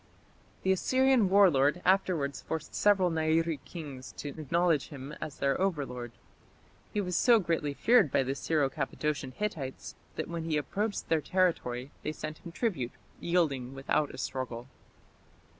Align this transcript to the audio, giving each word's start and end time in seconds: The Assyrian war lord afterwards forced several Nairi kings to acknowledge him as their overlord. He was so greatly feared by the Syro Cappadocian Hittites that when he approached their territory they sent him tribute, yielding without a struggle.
The 0.63 0.71
Assyrian 0.71 1.29
war 1.29 1.51
lord 1.51 1.79
afterwards 1.85 2.41
forced 2.41 2.73
several 2.73 3.11
Nairi 3.11 3.59
kings 3.65 4.11
to 4.13 4.29
acknowledge 4.29 4.87
him 4.87 5.11
as 5.21 5.37
their 5.37 5.61
overlord. 5.61 6.11
He 6.91 6.99
was 6.99 7.15
so 7.15 7.37
greatly 7.37 7.75
feared 7.75 8.09
by 8.11 8.23
the 8.23 8.33
Syro 8.33 8.67
Cappadocian 8.67 9.29
Hittites 9.29 9.93
that 10.15 10.27
when 10.27 10.45
he 10.45 10.57
approached 10.57 11.07
their 11.09 11.21
territory 11.21 11.91
they 12.01 12.13
sent 12.13 12.39
him 12.39 12.51
tribute, 12.51 12.93
yielding 13.19 13.75
without 13.75 14.09
a 14.11 14.17
struggle. 14.17 14.67